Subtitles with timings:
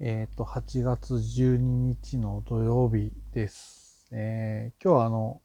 [0.00, 4.08] えっ、と、8月12日の土曜日です。
[4.10, 5.40] えー今日はあの、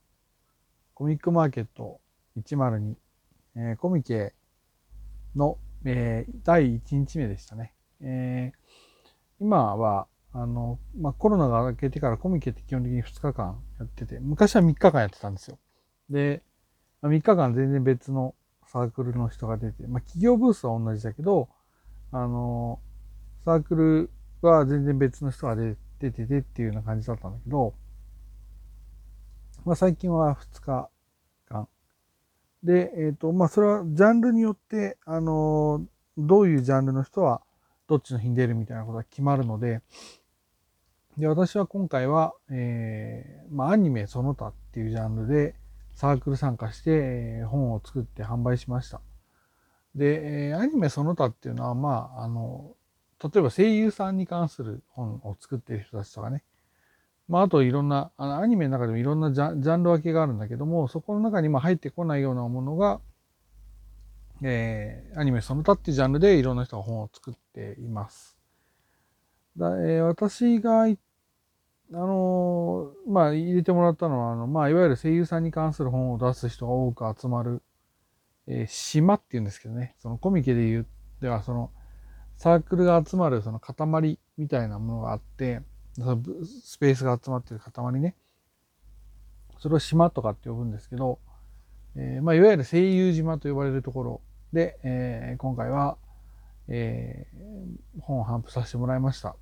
[0.95, 2.01] コミックマーケット
[2.35, 2.95] 102、
[3.55, 4.33] えーコミケ
[5.35, 7.75] の、えー第1日目でしたね。
[8.01, 8.59] えー
[9.39, 15.59] 今は、あの、まあ、コロナが明けてからコミケって基本的に2日間やってて、昔は3日間やってたんですよ。
[16.09, 16.41] で、
[17.03, 18.33] まあ3日間全然別の
[18.65, 21.49] サークルの人が出て、まあ、企業ブースは同じだけど、
[22.11, 22.79] あの、
[23.45, 24.09] サークル
[24.47, 27.73] は全然別の人が出ててっていうような感じだったんだけど、
[29.65, 30.89] まあ、最近は2日
[31.49, 31.67] 間。
[32.63, 35.85] で、えっ、と、まあ、それはジャンルによって、あの、
[36.17, 37.41] どういうジャンルの人は
[37.87, 39.81] どっちの日に出るみたいなことが決まるので、
[41.17, 45.55] で、私は今回は、えーまあ、アニメその他っていうジャンルで
[45.93, 49.01] サークル参加して、えー本を作って販売しました。
[49.95, 52.75] で、えーアニメその他っていうのは、まあ、あの、
[53.21, 56.43] 例えば声優さんに関する本を作っている人たちとかね。
[57.27, 63.01] まあ、あといろんな、あのアニメの中でもいろんなジャンル分けがあるんだけども、そこの中にま入ってこないようなものが、
[64.41, 68.37] えーアニメその他っていうジャンルでいろんな人が本を作っています。
[69.57, 70.87] だえー私が、あ
[71.91, 77.61] のーまあ、入れてもらったのは、あの、まあ、いわゆる声優さんに関する本を出す人が多く集まる、
[78.47, 80.87] えー島っていうんですけどね、そのコミケで言う、
[81.21, 81.71] では、その、
[82.39, 85.61] サークルが集まるその塊みたいなものがあって、
[85.95, 88.15] そのスペースが集まってる塊ね。
[89.59, 91.19] それを島とかって呼ぶんですけど、
[91.97, 94.21] えーまあ、いわゆる声優島と呼ばれるところ
[94.53, 95.97] で、えー今回は、
[96.69, 99.35] えー本を頒布させてもらいました。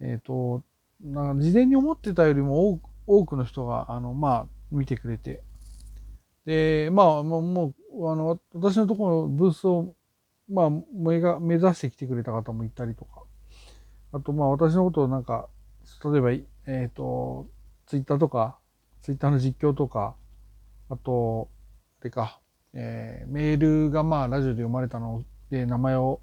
[0.00, 0.62] えっ、と、
[1.02, 5.42] なんか事前に思ってたよりも多く多くの人が、あの、まあ、見てくれて、
[6.44, 9.94] で、まあ、もう、もうあの、私のところブースを
[10.50, 13.22] まあ、目が、目指してきてくれた方もいたりとか、
[14.12, 15.48] あと、まあ、私のことをなんか、
[16.04, 16.30] 例えば、
[16.66, 17.46] えっ、と、
[17.86, 18.58] ツイッターとか、
[19.02, 20.14] ツイッターの実況とか、
[20.88, 21.48] あと、
[22.00, 22.40] あれか、
[22.72, 26.20] えーメールがまあ、ラジオで読まれたので、名前を、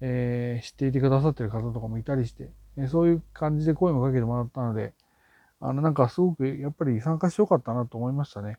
[0.00, 4.92] えー知っていてくださってる方とかもいたりして、えーそういう感じで声もかけてもらったので、
[5.60, 8.58] あの、なんかすごく、やっぱり参加してよかったなと思いましたね。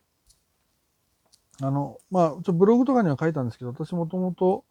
[1.62, 4.64] あの、まあ、ちょブログとかには書いたんですけど、私もともと、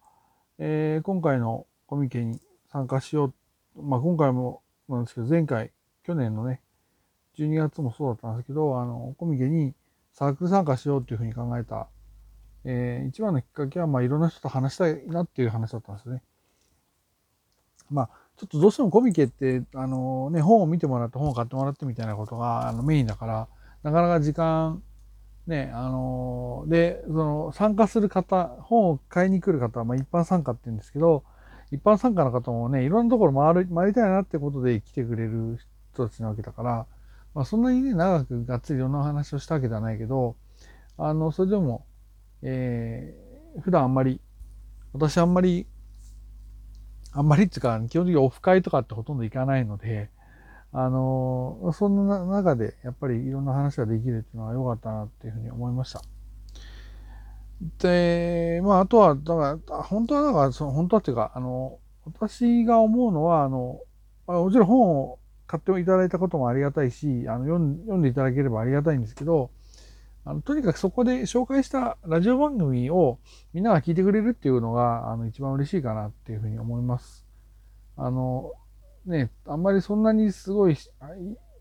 [0.58, 2.40] えー今回のコミケに
[2.72, 3.34] 参加しよ
[3.76, 3.82] う。
[3.82, 5.72] まあ、今回もなんですけど、前回、
[6.04, 6.62] 去年のね、
[7.38, 9.74] 12月もそうだったんですけど、あの、コミケに
[10.14, 11.90] サークル参加しようっていうふうに考えた、
[12.64, 16.24] えー一番のきっかけは、まあ、いろんな人と話したいなっていう話だったんですね。
[17.90, 23.48] まあ、ちょっとどうしてもコミケって、あのね、本を見てもらって、本を買ってもらってみたいなことがあのメインだから、
[23.84, 24.82] なかなか時間、
[25.48, 31.24] ね、あので、その参加する方、本を買いに来る方は、まあ、一般参加って言うんですけど、
[31.72, 35.60] 一般参加の方もね、いろんなところ回る、回りたいなってことで来てくれる
[35.94, 36.88] 人たちなわけだから、
[37.36, 40.36] まあ、そんなにね、長くがっつりいろんな話をしたわけではないけど、
[40.98, 41.86] あの、それでも、
[42.42, 43.26] えー
[43.62, 44.20] 普段あんまり、
[44.94, 45.66] 私あんまり、
[47.12, 50.10] あんまりっていうか、基本的にオフ会とかってほとんど行かないので、
[50.78, 56.02] あの、そんな中でやっぱりいろんな話ができるっていうのは良かったなっていうふうに思いました。
[57.80, 63.80] で、まあ、あとは、だから、本当は、だから、その、本当はっていうか、あの、私が思うのは、あの、
[64.28, 69.52] あもちろん本を買っていただいたこともありがたいし、あの読ん読んでいただければありがたいんですけど、
[70.26, 73.20] あのとにかくそこで紹介したラジオ番組を
[73.54, 77.26] みんなが聞いてくれるっていうのが、あの、一番嬉しいかなっていうふうに思います。
[77.96, 78.52] あの、
[79.06, 80.78] ね、あんまりそんなにすごい、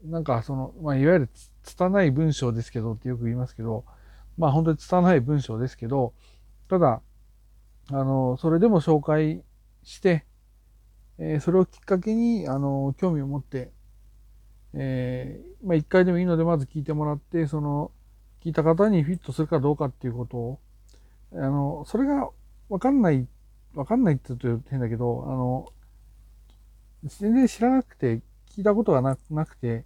[0.05, 3.85] なんかその、まあ、いわゆるつ拙い文章ですけどってよく言いますけど、
[4.39, 6.15] まあ本当に拙い文章ですけど、
[6.69, 7.03] ただ、
[7.89, 9.45] あの、それでも紹介
[9.85, 10.27] して、
[11.19, 13.73] えーそれをきっかけに、あの、興味を持って、
[14.75, 17.91] えーまあ一回でもいいのでまず聞いてもらって、その、
[18.43, 20.61] 聞いた方にフィットするかどうかっていうことを、
[21.35, 22.31] あの、それが
[22.71, 23.29] わかんない、
[23.75, 25.69] わかんないって言うと変だけど、あの、
[27.05, 28.21] 全然知らなくて、
[28.51, 29.85] 聞いたことがななくて、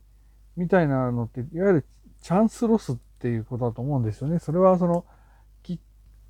[0.57, 1.87] みたいなのって、いわゆる
[2.23, 4.39] チャンスロスっていうことだと思うんですよね。
[4.39, 5.05] それはその、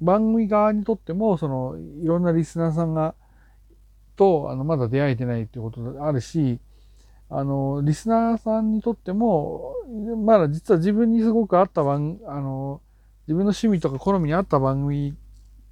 [0.00, 3.14] 番組側にとっても、その、いろんなリスナーさんが、
[4.17, 6.61] と、あの、まだ出会えてないっていうことがあるし、
[7.31, 9.75] あの、リスナーさんにとっても、
[10.25, 12.81] まだ実は自分にすごく合った番、あの、
[13.26, 15.14] 自分の趣味とか好みに合った番組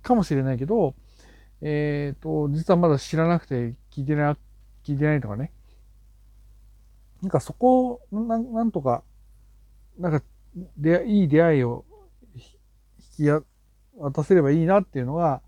[0.02, 0.94] かもしれないけど、
[1.62, 4.36] えっ、と、実はまだ知らなくて聞いてない、
[4.86, 5.50] 聞いてないとかね。
[7.22, 9.02] なんかそこを、なんなんとか、
[9.98, 10.22] なんか、
[10.76, 11.84] で、いい出会いを
[13.18, 13.44] 引き
[13.98, 15.42] 渡せればいいなっていうのが、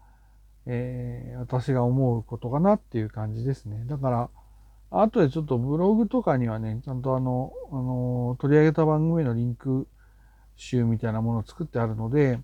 [0.66, 3.84] えー私が思うことかなっていう感じですね。
[3.86, 4.30] だから、
[4.90, 9.86] あとでちょっとブログとかにはね、ちゃんとあの、あの、取り上げた番組のリンク
[10.56, 12.40] 集みたいなものを作ってあるので、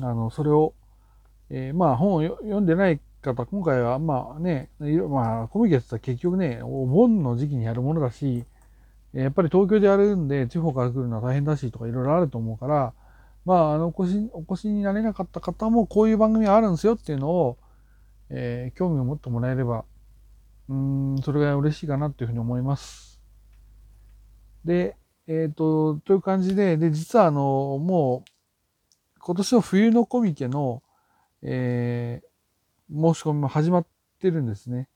[0.00, 0.74] あの、それを、
[1.50, 3.00] えー、まあ本を読んでない
[3.34, 8.44] 方、今回はまあね、まあコミケって結局ね、お盆の時期にやるものだし、
[9.12, 12.92] やっぱり東京でやるんで地方から来るのは大変だしとかいろいろあると思うから、
[13.46, 17.58] まあ、あの、お越し、お越しになれなかった方もこういう番組あるんですよっていうのを、
[18.28, 19.84] えー、興味を持ってもらえれば、
[20.68, 23.22] うん、それが嬉しいかなっていうふうに思います。
[24.64, 24.96] で、
[25.28, 30.82] えっ、ー、と、という感じで、で、実はあの、もう、今年の冬のコミケの、
[31.42, 32.26] えー、
[32.90, 33.86] 申し込みも始まっ
[34.20, 34.88] てるんですね。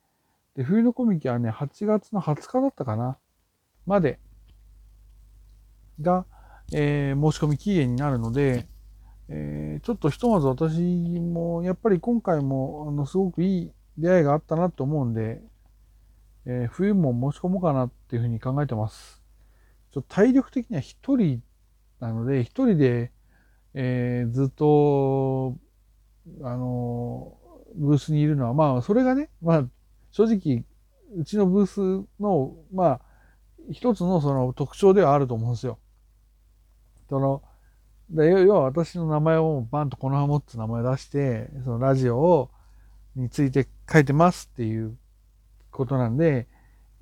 [0.54, 3.19] で、冬のコミケはね、8月の20日だったかな
[3.87, 4.19] まで
[6.00, 6.26] が、
[6.72, 8.66] えー、申し込み期限になるので、
[9.28, 15.40] えー、ちょっとひとまず私も、やっぱり今回も、あの、すごくいい出会いがあったなと思うんで、
[16.46, 19.22] えー、冬も申し込もうかなっていうふうに考えてます。
[19.93, 21.43] ちょっと体力的には一人
[22.00, 23.12] なので、一人で、
[23.75, 25.56] えー、ずっと、
[26.43, 27.39] あの、
[27.75, 29.64] ブースにいるのは、まあ、それがね、まあ、
[30.11, 30.64] 正直、
[31.17, 33.00] うちのブースの、まあ、
[33.70, 35.78] 一つのその特徴ではあると思うんですよ。
[37.08, 37.43] その、
[38.11, 42.50] で要は私の名前をバンとこのハモって名前を出して、そのラジオを、
[43.17, 44.96] について書いてますっていう
[45.70, 46.46] ことなんで、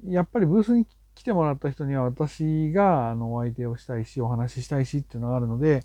[0.06, 5.84] やっぱりブースに来てもらった人には私があのお相手をしたいし、お話ししたいしっていうのがあるので、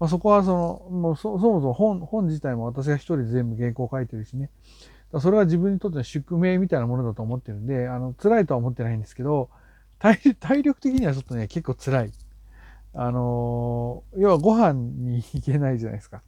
[0.00, 4.50] まあ、そこはその、もうそもそも本本自体も私が一人で全部原稿を書いてるしね。
[5.20, 9.48] それは自分にとっての宿命みたいなものだと思ってるんで、あの、辛いとは思ってないんですけど、
[9.98, 12.12] 体体力的にはちょっとね、結構辛い。
[12.94, 16.22] あのー、要はご飯に行けないじゃないですか。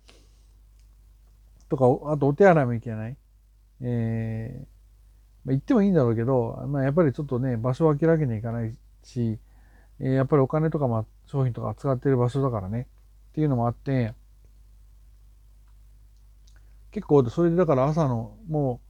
[1.68, 3.16] とか、あとお手洗いも行けない。
[3.82, 4.66] えー、
[5.44, 8.74] まあ、行ってもいいんだろうけど、まあ、やっぱりちょっとね、場所を開けるわけにはいかない
[9.04, 9.38] し、
[10.00, 12.88] えー、やっぱりお金とか、まあ、商品とか使ってる場所だからね、
[13.30, 14.14] っていうのもあって、
[16.90, 18.80] 結構、それでだから朝のも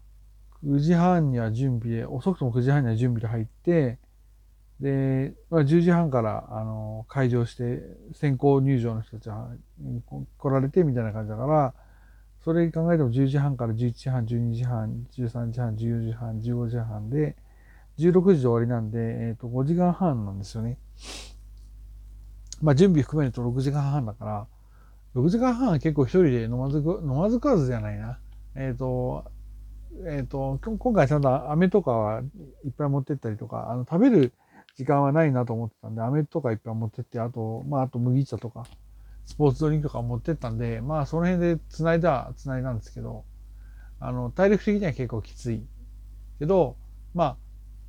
[0.62, 3.98] う9時半には準備で、遅くとも9時半には準備で入って、
[4.80, 7.82] で、まあ、10時半から、あの、会場して、
[8.14, 9.50] 先行入場の人たちは
[10.38, 11.74] 来られてみたいな感じだから、
[12.42, 17.36] それ考えても10時半から11時半、12時半、13時半、14時半、15時半で、
[17.98, 20.78] 16時で終わりなんで、えっ、ー、と、5時間半なんですよね。
[22.60, 24.46] まあ、準備含めると6時間半だから、
[25.14, 28.18] 6時間半は結構一人で飲まずく、飲まず食わずじゃないな。
[28.54, 29.24] えっ、ー、と、
[30.06, 32.20] えっ、ー、と、今回ちゃんと飴とかは
[32.64, 34.32] いっぱい持ってったりとか、あの、食べる
[34.76, 38.64] 時間はないなと思ってたんで、飴とかいっぱい持ってって、あと、まあ、あと麦茶とか、
[39.26, 43.24] スポーツドリンクとか持ってったんで、まあ、その辺で繋いだ、繋いだんですけど、
[43.98, 45.64] あの、体力的には結構きつい。
[46.38, 46.76] けど、
[47.14, 47.36] まあ、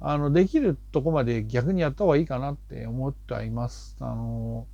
[0.01, 3.95] あの、できるとこまで逆にやった方がいいかなって思ってはいます。
[3.99, 4.67] あの、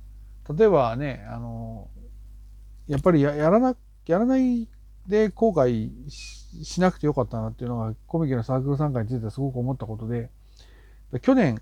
[0.56, 1.88] 例えばね、あの、
[2.86, 3.76] やっぱりややらな、
[4.06, 4.66] やらない
[5.06, 10.30] で後悔しなくてよかったなっていうのがコミケのサークル参加についてすごく思ったことで、
[11.20, 11.60] 去年、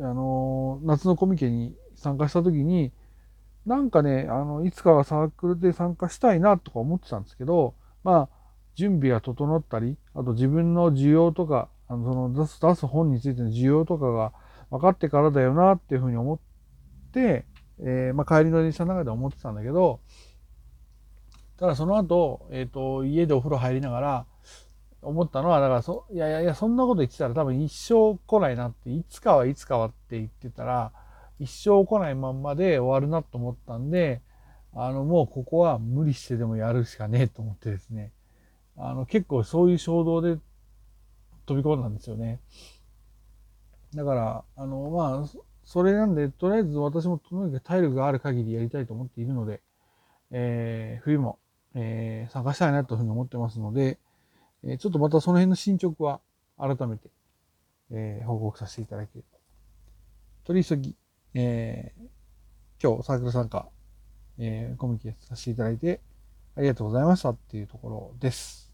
[0.00, 2.92] あの、夏のコミケに参加した時に、
[3.66, 7.74] なんかね、あの、いつかはサークルで参加したいなとか思ってたんですけど、
[8.04, 8.28] まあ、
[8.74, 14.32] 準備が整ったり、あと自分の需要とか、あの、その出す、出す本についての需要とかが
[14.70, 16.38] 分かってからだよなっていうふうに思っ
[17.12, 17.46] て、
[17.80, 20.00] えー、まあ、帰りの電車の中で思ってたんだけど、
[21.58, 24.26] ただその後、えっ、ー、と、家でお風呂入りながら、
[25.02, 30.92] 思ったのは、だからそ、いやいやいや、そんなこと言ってたら多分一生来ないなって、いつかはいつかはって言ってたら、
[31.38, 34.22] 一生来ないまんまで終わるなと思ったんで、
[34.72, 38.12] あの、もうここは無理してでもやるしかねえと思ってですね、
[38.76, 40.38] あの、結構そういう衝動で
[41.46, 42.40] 飛び込んだんですよね。
[43.94, 49.62] だから、あの、まあ、それなんで、とりあえず私もとにかく体力がある限りやりたいと思っているので、
[50.30, 51.38] えー、冬も、
[51.74, 53.98] えー、参加したいなというふうに思ってますので、
[54.66, 56.20] えちょっとまたその辺の進捗は
[56.58, 57.10] 改めて、
[57.90, 59.38] えー、報告させていただけると。
[60.44, 60.96] 取り急ぎ、
[61.34, 62.02] えー、
[62.82, 63.68] 今日サークル参加、
[64.38, 66.00] えー、コミュニケートさせていただいて
[66.56, 68.72] ありがとうございましたっていうところです。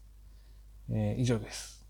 [0.89, 1.80] えー、以上です。